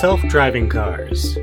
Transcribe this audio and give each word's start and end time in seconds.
Self 0.00 0.22
driving 0.28 0.66
cars. 0.66 1.34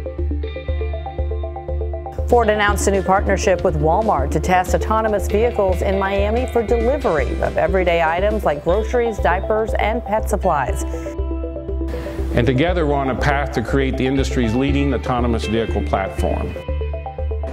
Ford 2.27 2.50
announced 2.50 2.88
a 2.88 2.91
new 2.91 3.04
partnership 3.04 3.63
with 3.63 3.75
Walmart 3.75 4.31
to 4.31 4.39
test 4.39 4.73
autonomous 4.73 5.27
vehicles 5.27 5.84
in 5.84 5.99
Miami 5.99 6.52
for 6.52 6.63
delivery 6.63 7.30
of 7.43 7.55
everyday 7.55 8.02
items 8.02 8.45
like 8.45 8.63
groceries, 8.63 9.20
diapers, 9.20 9.75
and 9.75 10.04
pet 10.04 10.27
supplies. 10.27 10.81
And 12.34 12.48
together 12.48 12.88
we're 12.88 12.95
on 12.95 13.12
a 13.12 13.16
path 13.16 13.52
to 13.52 13.62
create 13.62 13.95
the 13.95 14.07
industry's 14.07 14.55
leading 14.55 14.95
autonomous 14.95 15.45
vehicle 15.45 15.84
platform. 15.84 16.52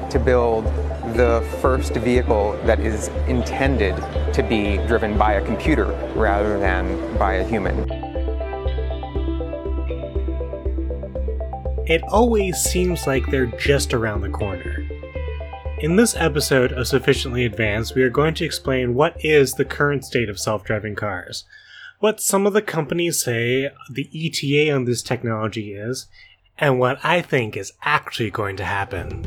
To 0.09 0.18
build 0.18 0.64
the 1.18 1.46
first 1.60 1.92
vehicle 1.96 2.59
that 2.64 2.80
is 2.80 3.09
intended 3.28 3.95
to 4.32 4.42
be 4.42 4.78
driven 4.86 5.18
by 5.18 5.34
a 5.34 5.45
computer 5.45 5.88
rather 6.16 6.59
than 6.59 7.18
by 7.18 7.34
a 7.34 7.45
human. 7.46 8.03
It 11.87 12.02
always 12.05 12.56
seems 12.56 13.06
like 13.06 13.27
they're 13.27 13.45
just 13.45 13.93
around 13.93 14.23
the 14.23 14.30
corner. 14.30 14.88
In 15.80 15.97
this 15.97 16.16
episode 16.16 16.73
of 16.73 16.88
Sufficiently 16.88 17.45
Advanced, 17.45 17.95
we 17.95 18.02
are 18.02 18.09
going 18.09 18.33
to 18.37 18.45
explain 18.47 18.95
what 18.95 19.23
is 19.23 19.52
the 19.52 19.66
current 19.66 20.02
state 20.02 20.30
of 20.30 20.41
self 20.41 20.65
driving 20.65 20.95
cars, 20.95 21.45
what 21.98 22.23
some 22.23 22.47
of 22.47 22.55
the 22.55 22.62
companies 22.62 23.23
say 23.23 23.70
the 23.91 24.09
ETA 24.15 24.73
on 24.73 24.87
this 24.87 25.02
technology 25.02 25.74
is, 25.74 26.07
and 26.57 26.79
what 26.79 27.05
I 27.05 27.20
think 27.20 27.55
is 27.55 27.74
actually 27.83 28.30
going 28.30 28.57
to 28.57 28.65
happen. 28.65 29.23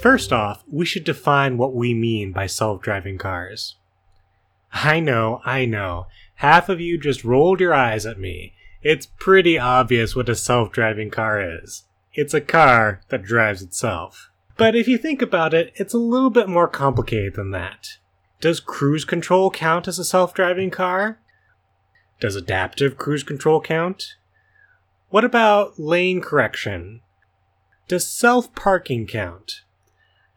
First 0.00 0.32
off, 0.32 0.62
we 0.70 0.86
should 0.86 1.04
define 1.04 1.58
what 1.58 1.74
we 1.74 1.92
mean 1.92 2.30
by 2.30 2.46
self 2.46 2.82
driving 2.82 3.18
cars. 3.18 3.74
I 4.72 5.00
know, 5.00 5.40
I 5.44 5.64
know. 5.64 6.06
Half 6.36 6.68
of 6.68 6.80
you 6.80 6.98
just 6.98 7.24
rolled 7.24 7.60
your 7.60 7.74
eyes 7.74 8.06
at 8.06 8.18
me. 8.18 8.54
It's 8.82 9.06
pretty 9.06 9.58
obvious 9.58 10.16
what 10.16 10.28
a 10.28 10.34
self 10.34 10.72
driving 10.72 11.10
car 11.10 11.40
is. 11.62 11.84
It's 12.14 12.34
a 12.34 12.40
car 12.40 13.02
that 13.08 13.22
drives 13.22 13.62
itself. 13.62 14.30
But 14.56 14.74
if 14.74 14.88
you 14.88 14.98
think 14.98 15.22
about 15.22 15.54
it, 15.54 15.72
it's 15.76 15.94
a 15.94 15.98
little 15.98 16.30
bit 16.30 16.48
more 16.48 16.68
complicated 16.68 17.34
than 17.34 17.50
that. 17.50 17.98
Does 18.40 18.60
cruise 18.60 19.04
control 19.04 19.50
count 19.50 19.86
as 19.86 19.98
a 19.98 20.04
self 20.04 20.32
driving 20.32 20.70
car? 20.70 21.20
Does 22.20 22.36
adaptive 22.36 22.96
cruise 22.96 23.22
control 23.22 23.60
count? 23.60 24.16
What 25.10 25.24
about 25.24 25.78
lane 25.78 26.20
correction? 26.20 27.00
Does 27.88 28.06
self 28.06 28.54
parking 28.54 29.06
count? 29.06 29.62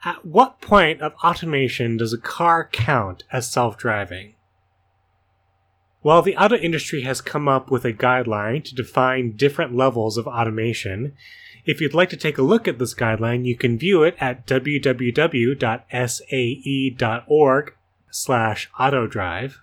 At 0.05 0.25
what 0.25 0.59
point 0.59 1.01
of 1.01 1.13
automation 1.23 1.95
does 1.95 2.11
a 2.11 2.17
car 2.17 2.67
count 2.69 3.23
as 3.31 3.49
self 3.49 3.77
driving? 3.77 4.35
While 6.01 6.21
the 6.21 6.35
auto 6.35 6.57
industry 6.57 7.03
has 7.03 7.21
come 7.21 7.47
up 7.47 7.71
with 7.71 7.85
a 7.85 7.93
guideline 7.93 8.65
to 8.65 8.75
define 8.75 9.37
different 9.37 9.73
levels 9.73 10.17
of 10.17 10.27
automation, 10.27 11.13
if 11.65 11.79
you'd 11.79 11.93
like 11.93 12.09
to 12.09 12.17
take 12.17 12.37
a 12.37 12.41
look 12.41 12.67
at 12.67 12.79
this 12.79 12.93
guideline, 12.93 13.45
you 13.45 13.55
can 13.55 13.77
view 13.77 14.03
it 14.03 14.17
at 14.19 14.45
www.sae.org 14.45 14.93
slash 18.11 18.69
autodrive. 18.77 19.53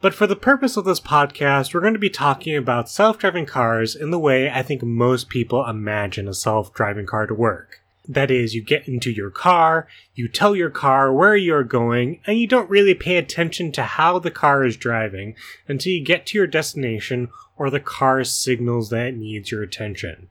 But 0.00 0.14
for 0.14 0.28
the 0.28 0.36
purpose 0.36 0.76
of 0.76 0.84
this 0.84 1.00
podcast, 1.00 1.74
we're 1.74 1.80
going 1.80 1.94
to 1.94 1.98
be 1.98 2.10
talking 2.10 2.54
about 2.56 2.88
self-driving 2.88 3.46
cars 3.46 3.96
in 3.96 4.12
the 4.12 4.18
way 4.20 4.48
I 4.48 4.62
think 4.62 4.84
most 4.84 5.28
people 5.28 5.66
imagine 5.66 6.28
a 6.28 6.34
self-driving 6.34 7.06
car 7.06 7.26
to 7.26 7.34
work. 7.34 7.80
That 8.08 8.30
is, 8.30 8.54
you 8.54 8.62
get 8.62 8.86
into 8.86 9.10
your 9.10 9.30
car, 9.30 9.88
you 10.14 10.28
tell 10.28 10.54
your 10.54 10.70
car 10.70 11.12
where 11.12 11.36
you're 11.36 11.64
going, 11.64 12.20
and 12.26 12.38
you 12.38 12.46
don't 12.46 12.70
really 12.70 12.94
pay 12.94 13.16
attention 13.16 13.72
to 13.72 13.82
how 13.82 14.18
the 14.18 14.30
car 14.30 14.64
is 14.64 14.76
driving 14.76 15.34
until 15.66 15.92
you 15.92 16.04
get 16.04 16.26
to 16.26 16.38
your 16.38 16.46
destination 16.46 17.28
or 17.56 17.68
the 17.68 17.80
car 17.80 18.22
signals 18.22 18.90
that 18.90 19.08
it 19.08 19.16
needs 19.16 19.50
your 19.50 19.62
attention. 19.62 20.28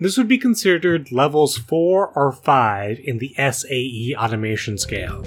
This 0.00 0.16
would 0.16 0.26
be 0.26 0.38
considered 0.38 1.12
levels 1.12 1.56
4 1.56 2.08
or 2.08 2.32
5 2.32 2.98
in 3.04 3.18
the 3.18 3.34
SAE 3.38 4.16
automation 4.18 4.76
scale. 4.76 5.24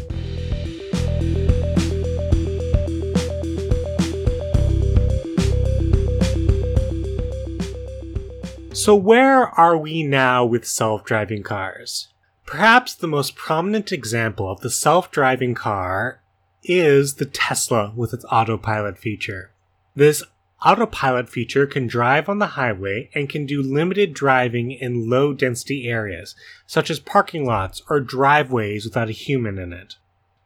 So, 8.86 8.94
where 8.94 9.48
are 9.48 9.76
we 9.76 10.04
now 10.04 10.46
with 10.46 10.68
self 10.68 11.04
driving 11.04 11.42
cars? 11.42 12.10
Perhaps 12.46 12.94
the 12.94 13.08
most 13.08 13.36
prominent 13.36 13.92
example 13.92 14.48
of 14.48 14.62
the 14.62 14.70
self 14.70 15.10
driving 15.10 15.56
car 15.56 16.22
is 16.62 17.16
the 17.16 17.26
Tesla 17.26 17.94
with 17.96 18.14
its 18.14 18.26
autopilot 18.26 19.00
feature. 19.00 19.50
This 19.96 20.22
autopilot 20.64 21.30
feature 21.30 21.66
can 21.66 21.88
drive 21.88 22.30
on 22.30 22.38
the 22.38 22.54
highway 22.62 23.10
and 23.16 23.28
can 23.28 23.48
do 23.48 23.64
limited 23.64 24.14
driving 24.14 24.72
in 24.72 25.10
low 25.10 25.34
density 25.34 25.88
areas, 25.88 26.36
such 26.68 26.92
as 26.92 27.00
parking 27.00 27.44
lots 27.44 27.82
or 27.90 28.00
driveways 28.00 28.86
without 28.86 29.10
a 29.10 29.14
human 29.14 29.58
in 29.58 29.74
it. 29.74 29.96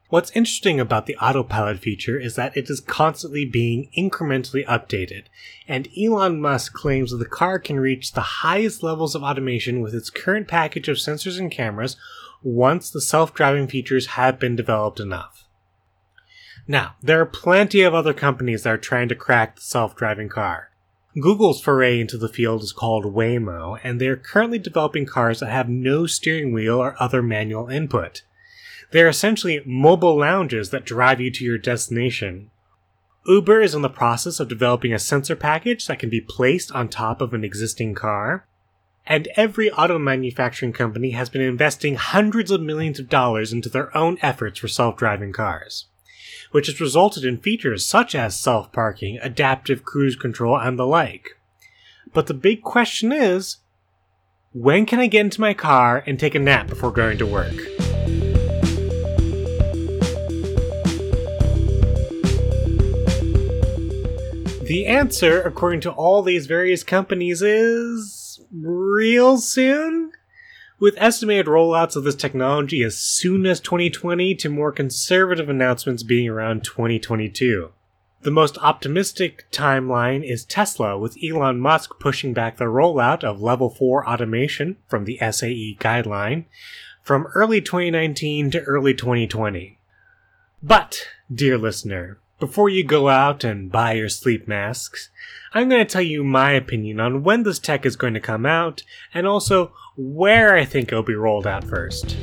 What's 0.09 0.31
interesting 0.31 0.79
about 0.79 1.05
the 1.05 1.15
autopilot 1.17 1.77
feature 1.79 2.19
is 2.19 2.35
that 2.35 2.57
it 2.57 2.67
is 2.67 2.79
constantly 2.79 3.45
being 3.45 3.91
incrementally 3.95 4.65
updated, 4.65 5.25
and 5.67 5.87
Elon 5.95 6.41
Musk 6.41 6.73
claims 6.73 7.11
that 7.11 7.17
the 7.17 7.25
car 7.25 7.59
can 7.59 7.79
reach 7.79 8.13
the 8.13 8.21
highest 8.21 8.81
levels 8.81 9.13
of 9.13 9.21
automation 9.21 9.81
with 9.81 9.93
its 9.93 10.09
current 10.09 10.47
package 10.47 10.89
of 10.89 10.97
sensors 10.97 11.37
and 11.37 11.51
cameras 11.51 11.95
once 12.41 12.89
the 12.89 13.01
self 13.01 13.35
driving 13.35 13.67
features 13.67 14.07
have 14.07 14.39
been 14.39 14.55
developed 14.55 14.99
enough. 14.99 15.47
Now, 16.67 16.95
there 17.03 17.21
are 17.21 17.27
plenty 17.27 17.83
of 17.83 17.93
other 17.93 18.13
companies 18.13 18.63
that 18.63 18.73
are 18.73 18.77
trying 18.79 19.09
to 19.09 19.15
crack 19.15 19.57
the 19.57 19.61
self 19.61 19.95
driving 19.95 20.29
car. 20.29 20.71
Google's 21.21 21.61
foray 21.61 21.99
into 21.99 22.17
the 22.17 22.29
field 22.29 22.63
is 22.63 22.71
called 22.71 23.13
Waymo, 23.13 23.79
and 23.83 24.01
they 24.01 24.07
are 24.07 24.15
currently 24.15 24.57
developing 24.57 25.05
cars 25.05 25.39
that 25.41 25.51
have 25.51 25.69
no 25.69 26.07
steering 26.07 26.51
wheel 26.51 26.79
or 26.79 26.95
other 26.99 27.21
manual 27.21 27.67
input. 27.67 28.23
They're 28.91 29.07
essentially 29.07 29.61
mobile 29.65 30.17
lounges 30.17 30.71
that 30.71 30.85
drive 30.85 31.21
you 31.21 31.31
to 31.31 31.45
your 31.45 31.57
destination. 31.57 32.49
Uber 33.25 33.61
is 33.61 33.75
in 33.75 33.81
the 33.81 33.89
process 33.89 34.39
of 34.39 34.47
developing 34.47 34.93
a 34.93 34.99
sensor 34.99 35.35
package 35.35 35.85
that 35.87 35.99
can 35.99 36.09
be 36.09 36.21
placed 36.21 36.71
on 36.71 36.87
top 36.87 37.21
of 37.21 37.33
an 37.33 37.43
existing 37.43 37.93
car. 37.93 38.45
And 39.05 39.27
every 39.35 39.71
auto 39.71 39.99
manufacturing 39.99 40.73
company 40.73 41.11
has 41.11 41.29
been 41.29 41.41
investing 41.41 41.95
hundreds 41.95 42.51
of 42.51 42.61
millions 42.61 42.99
of 42.99 43.09
dollars 43.09 43.53
into 43.53 43.69
their 43.69 43.95
own 43.95 44.17
efforts 44.21 44.59
for 44.59 44.67
self 44.67 44.97
driving 44.97 45.33
cars, 45.33 45.85
which 46.51 46.67
has 46.67 46.81
resulted 46.81 47.25
in 47.25 47.37
features 47.37 47.85
such 47.85 48.15
as 48.15 48.39
self 48.39 48.71
parking, 48.71 49.19
adaptive 49.21 49.83
cruise 49.83 50.15
control, 50.15 50.57
and 50.57 50.77
the 50.77 50.85
like. 50.85 51.37
But 52.13 52.27
the 52.27 52.33
big 52.33 52.61
question 52.61 53.11
is 53.11 53.57
when 54.53 54.85
can 54.85 54.99
I 54.99 55.07
get 55.07 55.21
into 55.21 55.41
my 55.41 55.53
car 55.53 56.03
and 56.07 56.19
take 56.19 56.35
a 56.35 56.39
nap 56.39 56.67
before 56.67 56.91
going 56.91 57.19
to 57.19 57.25
work? 57.25 57.78
The 64.69 64.85
answer, 64.85 65.41
according 65.41 65.81
to 65.81 65.91
all 65.91 66.21
these 66.21 66.45
various 66.45 66.83
companies, 66.83 67.41
is 67.41 68.39
real 68.51 69.39
soon? 69.39 70.11
With 70.79 70.93
estimated 70.99 71.47
rollouts 71.47 71.95
of 71.95 72.03
this 72.03 72.13
technology 72.13 72.83
as 72.83 72.95
soon 72.95 73.47
as 73.47 73.59
2020 73.61 74.35
to 74.35 74.47
more 74.47 74.71
conservative 74.71 75.49
announcements 75.49 76.03
being 76.03 76.29
around 76.29 76.63
2022. 76.65 77.71
The 78.21 78.29
most 78.29 78.59
optimistic 78.59 79.47
timeline 79.51 80.23
is 80.23 80.45
Tesla, 80.45 80.99
with 80.99 81.17
Elon 81.17 81.59
Musk 81.59 81.99
pushing 81.99 82.35
back 82.35 82.57
the 82.57 82.65
rollout 82.65 83.23
of 83.23 83.41
Level 83.41 83.71
4 83.71 84.07
automation 84.07 84.77
from 84.87 85.05
the 85.05 85.17
SAE 85.17 85.77
guideline 85.79 86.45
from 87.01 87.25
early 87.33 87.59
2019 87.59 88.51
to 88.51 88.61
early 88.61 88.93
2020. 88.93 89.79
But, 90.61 91.07
dear 91.33 91.57
listener, 91.57 92.19
before 92.39 92.69
you 92.69 92.83
go 92.83 93.09
out 93.09 93.43
and 93.43 93.71
buy 93.71 93.93
your 93.93 94.09
sleep 94.09 94.47
masks, 94.47 95.09
I'm 95.53 95.67
going 95.67 95.85
to 95.85 95.91
tell 95.91 96.01
you 96.01 96.23
my 96.23 96.51
opinion 96.51 96.99
on 96.99 97.23
when 97.23 97.43
this 97.43 97.59
tech 97.59 97.85
is 97.85 97.97
going 97.97 98.13
to 98.13 98.19
come 98.21 98.45
out 98.45 98.83
and 99.13 99.27
also 99.27 99.73
where 99.97 100.55
I 100.55 100.63
think 100.63 100.89
it'll 100.89 101.03
be 101.03 101.15
rolled 101.15 101.45
out 101.45 101.65
first. 101.65 102.15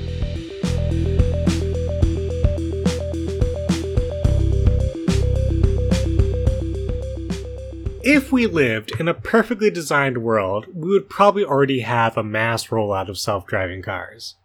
If 8.09 8.31
we 8.31 8.47
lived 8.47 8.93
in 9.01 9.09
a 9.09 9.15
perfectly 9.15 9.69
designed 9.69 10.19
world, 10.19 10.67
we 10.73 10.91
would 10.91 11.11
probably 11.11 11.45
already 11.45 11.81
have 11.81 12.17
a 12.17 12.23
mass 12.23 12.69
rollout 12.69 13.09
of 13.09 13.19
self 13.19 13.47
driving 13.47 13.83
cars. 13.83 14.37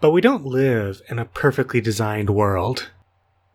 But 0.00 0.10
we 0.10 0.20
don't 0.20 0.44
live 0.44 1.02
in 1.08 1.18
a 1.18 1.24
perfectly 1.24 1.80
designed 1.80 2.30
world. 2.30 2.90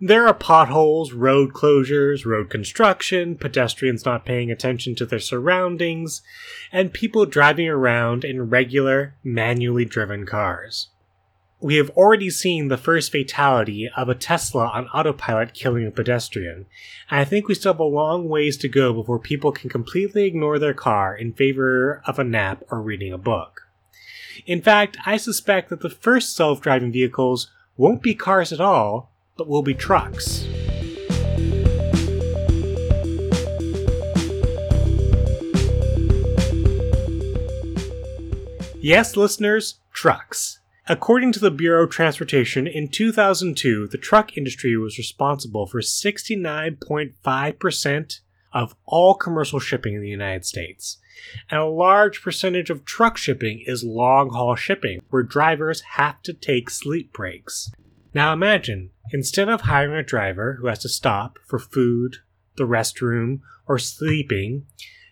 There 0.01 0.27
are 0.27 0.33
potholes, 0.33 1.13
road 1.13 1.53
closures, 1.53 2.25
road 2.25 2.49
construction, 2.49 3.37
pedestrians 3.37 4.03
not 4.03 4.25
paying 4.25 4.51
attention 4.51 4.93
to 4.95 5.05
their 5.05 5.19
surroundings, 5.19 6.21
and 6.69 6.91
people 6.91 7.25
driving 7.25 7.69
around 7.69 8.25
in 8.25 8.49
regular, 8.49 9.15
manually 9.23 9.85
driven 9.85 10.25
cars. 10.25 10.89
We 11.61 11.75
have 11.75 11.91
already 11.91 12.29
seen 12.29 12.67
the 12.67 12.77
first 12.77 13.09
fatality 13.09 13.89
of 13.95 14.09
a 14.09 14.15
Tesla 14.15 14.67
on 14.67 14.89
autopilot 14.89 15.53
killing 15.53 15.87
a 15.87 15.91
pedestrian, 15.91 16.65
and 17.09 17.21
I 17.21 17.23
think 17.23 17.47
we 17.47 17.55
still 17.55 17.71
have 17.71 17.79
a 17.79 17.85
long 17.85 18.27
ways 18.27 18.57
to 18.57 18.67
go 18.67 18.91
before 18.91 19.17
people 19.17 19.53
can 19.53 19.69
completely 19.69 20.25
ignore 20.25 20.59
their 20.59 20.73
car 20.73 21.15
in 21.15 21.31
favor 21.31 22.01
of 22.05 22.19
a 22.19 22.25
nap 22.25 22.63
or 22.69 22.81
reading 22.81 23.13
a 23.13 23.17
book. 23.17 23.69
In 24.45 24.61
fact, 24.61 24.97
I 25.05 25.15
suspect 25.15 25.69
that 25.69 25.79
the 25.79 25.89
first 25.89 26.35
self 26.35 26.59
driving 26.59 26.91
vehicles 26.91 27.49
won't 27.77 28.01
be 28.01 28.13
cars 28.13 28.51
at 28.51 28.59
all, 28.59 29.14
but 29.37 29.47
will 29.47 29.63
be 29.63 29.73
trucks. 29.73 30.45
Yes, 38.85 39.17
listeners, 39.17 39.79
trucks. 39.93 40.59
According 40.87 41.31
to 41.31 41.39
the 41.39 41.49
Bureau 41.49 41.85
of 41.85 41.89
Transportation, 41.89 42.67
in 42.67 42.89
2002, 42.89 43.87
the 43.87 43.97
truck 43.97 44.37
industry 44.37 44.77
was 44.77 44.99
responsible 44.99 45.65
for 45.65 45.81
69.5% 45.81 48.19
of 48.53 48.75
all 48.85 49.15
commercial 49.15 49.59
shipping 49.59 49.95
in 49.95 50.01
the 50.01 50.07
United 50.07 50.45
States. 50.45 50.99
And 51.49 51.59
a 51.59 51.65
large 51.65 52.21
percentage 52.21 52.69
of 52.69 52.85
truck 52.85 53.17
shipping 53.17 53.63
is 53.65 53.83
long 53.83 54.29
haul 54.29 54.55
shipping, 54.55 55.01
where 55.09 55.23
drivers 55.23 55.81
have 55.95 56.21
to 56.21 56.33
take 56.33 56.69
sleep 56.69 57.11
breaks. 57.11 57.71
Now 58.13 58.33
imagine, 58.33 58.91
instead 59.11 59.49
of 59.49 59.61
hiring 59.61 59.95
a 59.95 60.03
driver 60.03 60.57
who 60.59 60.67
has 60.67 60.79
to 60.79 60.89
stop 60.89 61.37
for 61.45 61.59
food, 61.59 62.17
the 62.57 62.65
restroom, 62.65 63.41
or 63.67 63.77
sleeping, 63.77 64.65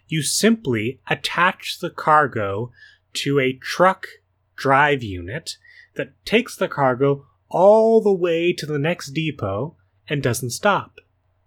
you 0.08 0.22
simply 0.22 1.00
attach 1.10 1.80
the 1.80 1.90
cargo 1.90 2.72
to 3.14 3.40
a 3.40 3.54
truck 3.54 4.08
drive 4.56 5.04
unit 5.04 5.58
that 5.96 6.14
takes 6.26 6.56
the 6.56 6.68
cargo 6.68 7.26
all 7.50 8.02
the 8.02 8.14
way 8.14 8.54
to 8.54 8.66
the 8.66 8.80
next 8.80 9.12
depot 9.12 9.76
and 10.08 10.22
doesn't 10.22 10.50
stop. 10.50 11.00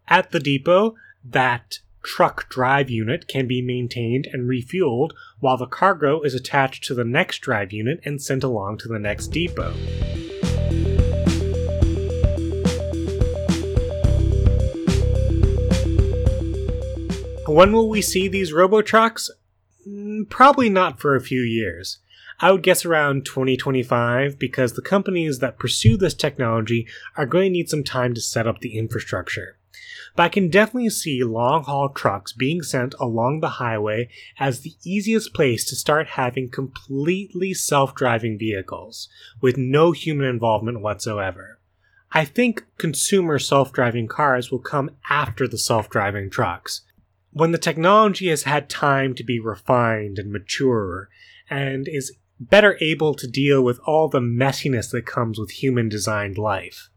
At 0.08 0.31
the 0.31 0.40
depot, 0.40 0.94
that 1.25 1.81
truck 2.02 2.48
drive 2.48 2.88
unit 2.88 3.26
can 3.26 3.48
be 3.48 3.60
maintained 3.60 4.28
and 4.32 4.48
refueled 4.48 5.10
while 5.40 5.56
the 5.56 5.66
cargo 5.66 6.22
is 6.22 6.34
attached 6.34 6.84
to 6.84 6.94
the 6.94 7.04
next 7.04 7.38
drive 7.38 7.72
unit 7.72 8.00
and 8.04 8.22
sent 8.22 8.44
along 8.44 8.78
to 8.78 8.88
the 8.88 8.98
next 8.98 9.28
depot. 9.28 9.75
When 17.56 17.73
will 17.73 17.88
we 17.88 18.03
see 18.03 18.29
these 18.29 18.53
robo 18.53 18.82
trucks? 18.82 19.31
Mm, 19.88 20.29
Probably 20.29 20.69
not 20.69 21.00
for 21.00 21.17
a 21.17 21.23
few 21.23 21.41
years. 21.41 22.00
I 22.38 22.53
would 22.53 22.62
guess 22.62 22.85
around 22.85 23.25
2025 23.25 24.38
because 24.38 24.75
the 24.75 24.82
companies 24.82 25.38
that 25.38 25.58
pursue 25.58 25.97
this 25.97 26.12
technology 26.12 26.87
are 27.17 27.25
going 27.25 27.47
to 27.47 27.50
need 27.53 27.70
some 27.70 27.82
time 27.82 28.12
to 28.12 28.20
set 28.20 28.47
up 28.47 28.61
the 28.61 28.76
infrastructure. 28.76 29.56
But 30.14 30.25
I 30.25 30.29
can 30.29 30.50
definitely 30.50 30.91
see 30.91 31.25
long 31.25 31.64
haul 31.64 31.88
trucks 31.88 32.35
being 32.35 32.61
sent 32.61 32.94
along 33.00 33.41
the 33.41 33.56
highway 33.56 34.11
as 34.38 34.61
the 34.61 34.75
easiest 34.85 35.32
place 35.32 35.64
to 35.70 35.76
start 35.76 36.08
having 36.08 36.50
completely 36.50 37.55
self 37.55 37.94
driving 37.94 38.38
vehicles 38.38 39.08
with 39.41 39.56
no 39.56 39.93
human 39.93 40.26
involvement 40.26 40.82
whatsoever. 40.82 41.58
I 42.12 42.26
think 42.26 42.67
consumer 42.76 43.38
self 43.38 43.73
driving 43.73 44.08
cars 44.08 44.50
will 44.50 44.58
come 44.58 44.91
after 45.08 45.49
the 45.49 45.56
self 45.56 45.88
driving 45.88 46.29
trucks. 46.29 46.82
When 47.36 47.52
the 47.52 47.58
technology 47.58 48.28
has 48.28 48.44
had 48.44 48.70
time 48.70 49.14
to 49.16 49.22
be 49.22 49.38
refined 49.38 50.18
and 50.18 50.32
mature 50.32 51.10
and 51.50 51.86
is 51.86 52.16
better 52.40 52.78
able 52.80 53.12
to 53.12 53.26
deal 53.26 53.62
with 53.62 53.78
all 53.80 54.08
the 54.08 54.20
messiness 54.20 54.90
that 54.92 55.04
comes 55.04 55.38
with 55.38 55.50
human 55.50 55.90
designed 55.90 56.38
life. 56.38 56.88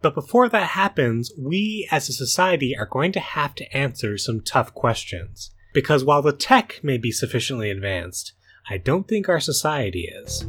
But 0.00 0.14
before 0.14 0.48
that 0.48 0.68
happens, 0.68 1.32
we 1.36 1.88
as 1.90 2.08
a 2.08 2.12
society 2.12 2.76
are 2.78 2.86
going 2.86 3.10
to 3.10 3.18
have 3.18 3.56
to 3.56 3.76
answer 3.76 4.16
some 4.16 4.40
tough 4.40 4.72
questions. 4.74 5.50
Because 5.72 6.04
while 6.04 6.22
the 6.22 6.32
tech 6.32 6.78
may 6.84 6.96
be 6.96 7.10
sufficiently 7.10 7.70
advanced, 7.70 8.32
I 8.70 8.78
don't 8.78 9.08
think 9.08 9.28
our 9.28 9.40
society 9.40 10.02
is. 10.02 10.46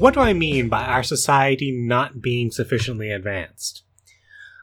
What 0.00 0.14
do 0.14 0.20
I 0.20 0.32
mean 0.32 0.70
by 0.70 0.86
our 0.86 1.02
society 1.02 1.70
not 1.70 2.22
being 2.22 2.50
sufficiently 2.50 3.10
advanced? 3.10 3.82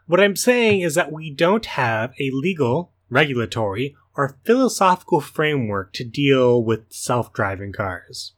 What 0.07 0.19
I'm 0.19 0.35
saying 0.35 0.81
is 0.81 0.95
that 0.95 1.11
we 1.11 1.29
don't 1.29 1.67
have 1.67 2.11
a 2.19 2.31
legal, 2.33 2.91
regulatory, 3.07 3.95
or 4.15 4.39
philosophical 4.45 5.21
framework 5.21 5.93
to 5.93 6.03
deal 6.03 6.63
with 6.63 6.91
self 6.91 7.33
driving 7.33 7.71
cars. 7.71 8.33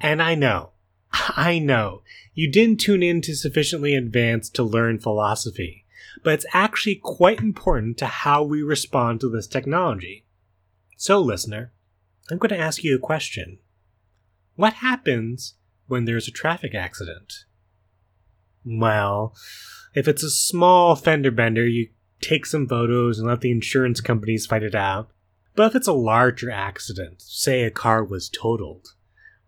And 0.00 0.20
I 0.20 0.34
know, 0.34 0.70
I 1.12 1.60
know, 1.60 2.02
you 2.34 2.50
didn't 2.50 2.80
tune 2.80 3.04
in 3.04 3.20
to 3.20 3.36
sufficiently 3.36 3.94
advanced 3.94 4.56
to 4.56 4.64
learn 4.64 4.98
philosophy, 4.98 5.84
but 6.24 6.34
it's 6.34 6.46
actually 6.52 6.96
quite 6.96 7.38
important 7.38 7.96
to 7.98 8.06
how 8.06 8.42
we 8.42 8.60
respond 8.60 9.20
to 9.20 9.28
this 9.28 9.46
technology. 9.46 10.24
So, 10.96 11.20
listener, 11.20 11.70
I'm 12.28 12.38
going 12.38 12.48
to 12.48 12.58
ask 12.58 12.82
you 12.82 12.96
a 12.96 12.98
question. 12.98 13.58
What 14.56 14.72
happens 14.72 15.54
when 15.86 16.04
there's 16.04 16.28
a 16.28 16.32
traffic 16.32 16.74
accident? 16.74 17.44
Well, 18.64 19.34
if 19.94 20.08
it's 20.08 20.22
a 20.22 20.30
small 20.30 20.96
fender 20.96 21.30
bender, 21.30 21.66
you 21.66 21.90
take 22.20 22.46
some 22.46 22.66
photos 22.66 23.18
and 23.18 23.28
let 23.28 23.42
the 23.42 23.50
insurance 23.50 24.00
companies 24.00 24.46
fight 24.46 24.62
it 24.62 24.74
out. 24.74 25.10
But 25.54 25.66
if 25.66 25.76
it's 25.76 25.86
a 25.86 25.92
larger 25.92 26.50
accident, 26.50 27.22
say 27.22 27.62
a 27.62 27.70
car 27.70 28.02
was 28.02 28.28
totaled, 28.28 28.88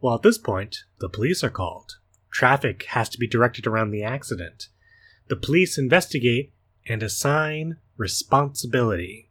well, 0.01 0.15
at 0.15 0.23
this 0.23 0.39
point, 0.39 0.85
the 1.01 1.09
police 1.09 1.43
are 1.43 1.51
called. 1.51 1.97
Traffic 2.31 2.85
has 2.91 3.09
to 3.09 3.19
be 3.19 3.27
directed 3.27 3.67
around 3.67 3.91
the 3.91 4.05
accident. 4.05 4.69
The 5.29 5.37
police 5.37 5.79
investigate 5.79 6.53
and 6.87 7.03
assign 7.03 7.79
responsibility. 7.97 9.31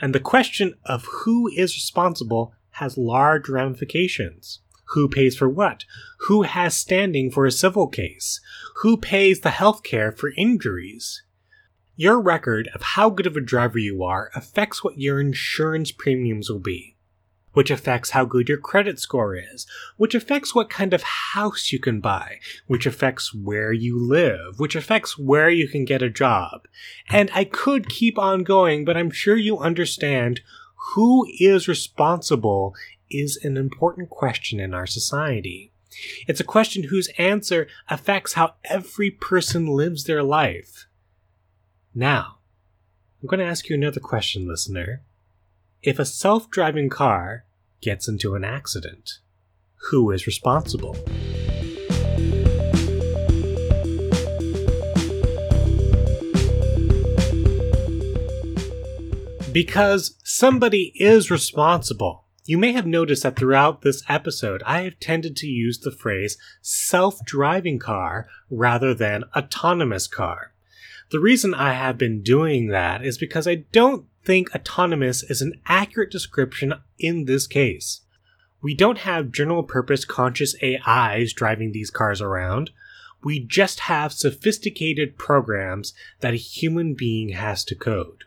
And 0.00 0.14
the 0.14 0.20
question 0.20 0.74
of 0.84 1.06
who 1.06 1.48
is 1.48 1.74
responsible 1.74 2.52
has 2.72 2.98
large 2.98 3.48
ramifications. 3.48 4.60
Who 4.90 5.08
pays 5.08 5.36
for 5.36 5.48
what? 5.48 5.84
Who 6.20 6.42
has 6.42 6.76
standing 6.76 7.30
for 7.30 7.44
a 7.44 7.50
civil 7.50 7.88
case? 7.88 8.40
Who 8.82 8.96
pays 8.96 9.40
the 9.40 9.50
health 9.50 9.82
care 9.82 10.12
for 10.12 10.32
injuries? 10.36 11.22
Your 11.96 12.20
record 12.20 12.68
of 12.74 12.82
how 12.82 13.10
good 13.10 13.26
of 13.26 13.36
a 13.36 13.40
driver 13.40 13.78
you 13.78 14.04
are 14.04 14.30
affects 14.34 14.84
what 14.84 14.98
your 14.98 15.18
insurance 15.18 15.90
premiums 15.90 16.50
will 16.50 16.60
be, 16.60 16.94
which 17.52 17.70
affects 17.70 18.10
how 18.10 18.26
good 18.26 18.50
your 18.50 18.58
credit 18.58 19.00
score 19.00 19.34
is, 19.34 19.66
which 19.96 20.14
affects 20.14 20.54
what 20.54 20.68
kind 20.68 20.92
of 20.92 21.02
house 21.02 21.72
you 21.72 21.80
can 21.80 22.00
buy, 22.00 22.38
which 22.66 22.84
affects 22.84 23.34
where 23.34 23.72
you 23.72 23.98
live, 23.98 24.58
which 24.58 24.76
affects 24.76 25.18
where 25.18 25.48
you 25.48 25.66
can 25.66 25.86
get 25.86 26.02
a 26.02 26.10
job. 26.10 26.68
And 27.08 27.30
I 27.34 27.44
could 27.44 27.88
keep 27.88 28.18
on 28.18 28.44
going, 28.44 28.84
but 28.84 28.96
I'm 28.96 29.10
sure 29.10 29.36
you 29.36 29.58
understand 29.58 30.42
who 30.94 31.26
is 31.40 31.66
responsible 31.66 32.74
is 33.10 33.38
an 33.42 33.56
important 33.56 34.10
question 34.10 34.60
in 34.60 34.74
our 34.74 34.86
society. 34.86 35.72
It's 36.26 36.40
a 36.40 36.44
question 36.44 36.84
whose 36.84 37.08
answer 37.18 37.68
affects 37.88 38.34
how 38.34 38.54
every 38.64 39.10
person 39.10 39.66
lives 39.66 40.04
their 40.04 40.22
life. 40.22 40.86
Now, 41.94 42.38
I'm 43.22 43.28
going 43.28 43.40
to 43.40 43.46
ask 43.46 43.68
you 43.68 43.76
another 43.76 44.00
question, 44.00 44.46
listener. 44.46 45.02
If 45.82 45.98
a 45.98 46.04
self 46.04 46.50
driving 46.50 46.90
car 46.90 47.44
gets 47.80 48.08
into 48.08 48.34
an 48.34 48.44
accident, 48.44 49.18
who 49.90 50.10
is 50.10 50.26
responsible? 50.26 50.96
Because 59.52 60.16
somebody 60.22 60.92
is 60.96 61.30
responsible. 61.30 62.25
You 62.48 62.58
may 62.58 62.70
have 62.72 62.86
noticed 62.86 63.24
that 63.24 63.34
throughout 63.34 63.82
this 63.82 64.04
episode, 64.08 64.62
I 64.64 64.82
have 64.82 65.00
tended 65.00 65.34
to 65.38 65.48
use 65.48 65.80
the 65.80 65.90
phrase 65.90 66.38
self 66.62 67.24
driving 67.24 67.80
car 67.80 68.28
rather 68.48 68.94
than 68.94 69.24
autonomous 69.34 70.06
car. 70.06 70.52
The 71.10 71.18
reason 71.18 71.54
I 71.54 71.72
have 71.72 71.98
been 71.98 72.22
doing 72.22 72.68
that 72.68 73.04
is 73.04 73.18
because 73.18 73.48
I 73.48 73.64
don't 73.72 74.06
think 74.24 74.54
autonomous 74.54 75.24
is 75.24 75.42
an 75.42 75.60
accurate 75.66 76.12
description 76.12 76.74
in 77.00 77.24
this 77.24 77.48
case. 77.48 78.02
We 78.62 78.76
don't 78.76 78.98
have 78.98 79.32
general 79.32 79.64
purpose 79.64 80.04
conscious 80.04 80.54
AIs 80.62 81.32
driving 81.32 81.72
these 81.72 81.90
cars 81.90 82.20
around. 82.20 82.70
We 83.24 83.40
just 83.40 83.80
have 83.80 84.12
sophisticated 84.12 85.18
programs 85.18 85.94
that 86.20 86.34
a 86.34 86.36
human 86.36 86.94
being 86.94 87.30
has 87.30 87.64
to 87.64 87.74
code. 87.74 88.22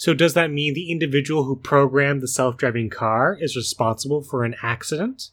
So 0.00 0.14
does 0.14 0.32
that 0.32 0.50
mean 0.50 0.72
the 0.72 0.90
individual 0.90 1.44
who 1.44 1.56
programmed 1.56 2.22
the 2.22 2.26
self-driving 2.26 2.88
car 2.88 3.36
is 3.38 3.54
responsible 3.54 4.22
for 4.22 4.44
an 4.44 4.54
accident? 4.62 5.28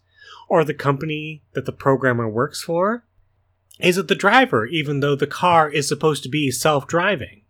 Or 0.49 0.65
the 0.65 0.73
company 0.73 1.41
that 1.53 1.65
the 1.65 1.71
programmer 1.71 2.27
works 2.27 2.61
for? 2.61 3.05
Is 3.79 3.97
it 3.97 4.09
the 4.09 4.13
driver, 4.13 4.65
even 4.65 4.99
though 4.99 5.15
the 5.15 5.25
car 5.25 5.69
is 5.69 5.87
supposed 5.87 6.21
to 6.23 6.29
be 6.29 6.51
self-driving? 6.51 7.43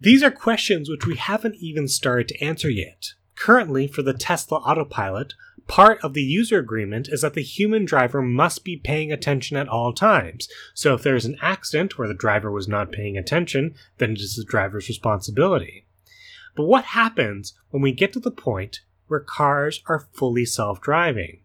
These 0.00 0.24
are 0.24 0.32
questions 0.32 0.90
which 0.90 1.06
we 1.06 1.14
haven't 1.14 1.58
even 1.60 1.86
started 1.86 2.26
to 2.26 2.44
answer 2.44 2.68
yet. 2.68 3.12
Currently, 3.36 3.86
for 3.86 4.02
the 4.02 4.12
Tesla 4.12 4.58
autopilot, 4.58 5.34
part 5.68 6.00
of 6.02 6.12
the 6.12 6.22
user 6.22 6.58
agreement 6.58 7.08
is 7.08 7.20
that 7.20 7.34
the 7.34 7.42
human 7.44 7.84
driver 7.84 8.20
must 8.20 8.64
be 8.64 8.76
paying 8.76 9.12
attention 9.12 9.56
at 9.56 9.68
all 9.68 9.92
times. 9.92 10.48
So 10.74 10.94
if 10.94 11.04
there 11.04 11.14
is 11.14 11.24
an 11.24 11.38
accident 11.40 11.98
where 11.98 12.08
the 12.08 12.14
driver 12.14 12.50
was 12.50 12.66
not 12.66 12.90
paying 12.90 13.16
attention, 13.16 13.76
then 13.98 14.10
it 14.10 14.20
is 14.20 14.34
the 14.34 14.42
driver's 14.42 14.88
responsibility. 14.88 15.86
But 16.54 16.64
what 16.64 16.84
happens 16.84 17.54
when 17.70 17.82
we 17.82 17.92
get 17.92 18.12
to 18.12 18.20
the 18.20 18.30
point 18.30 18.80
where 19.06 19.20
cars 19.20 19.82
are 19.86 20.08
fully 20.12 20.44
self 20.44 20.80
driving? 20.80 21.40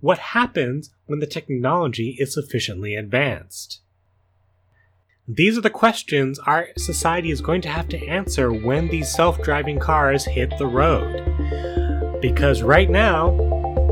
What 0.00 0.18
happens 0.18 0.90
when 1.06 1.20
the 1.20 1.26
technology 1.26 2.16
is 2.18 2.32
sufficiently 2.32 2.94
advanced? 2.94 3.80
These 5.28 5.56
are 5.56 5.60
the 5.60 5.70
questions 5.70 6.38
our 6.40 6.68
society 6.76 7.30
is 7.30 7.40
going 7.40 7.60
to 7.62 7.68
have 7.68 7.88
to 7.88 8.06
answer 8.08 8.52
when 8.52 8.88
these 8.88 9.14
self 9.14 9.40
driving 9.42 9.78
cars 9.78 10.24
hit 10.24 10.52
the 10.58 10.66
road. 10.66 12.18
Because 12.20 12.62
right 12.62 12.90
now, 12.90 13.30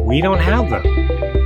we 0.00 0.20
don't 0.20 0.40
have 0.40 0.68
them. 0.68 1.37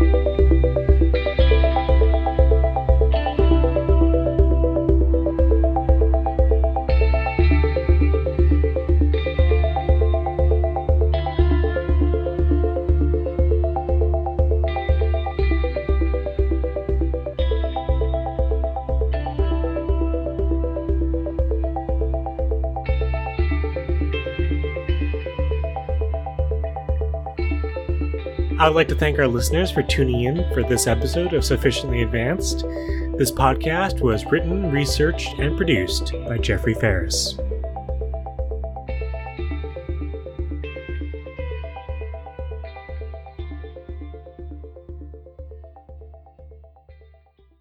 I 28.63 28.69
would 28.69 28.77
like 28.77 28.87
to 28.89 28.95
thank 28.95 29.19
our 29.19 29.27
listeners 29.27 29.73
for 29.73 29.83
tuning 29.83 30.23
in 30.23 30.49
for 30.55 30.63
this 30.63 30.87
episode 30.87 31.35
of 31.35 31.45
Sufficiently 31.45 32.03
Advanced. 32.03 32.61
This 33.19 33.33
podcast 33.33 34.01
was 34.01 34.25
written, 34.27 34.71
researched, 34.71 35.37
and 35.41 35.57
produced 35.57 36.13
by 36.29 36.39
Jeffrey 36.39 36.75
Ferris. 36.75 37.37